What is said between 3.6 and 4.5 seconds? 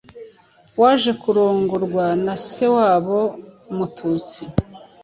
Mututsi,